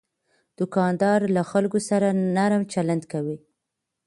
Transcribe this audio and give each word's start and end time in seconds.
دوکاندار 0.57 1.19
له 1.35 1.41
خلکو 1.51 1.79
سره 1.89 2.07
نرم 2.35 2.63
چلند 2.73 3.03
کوي. 3.11 3.37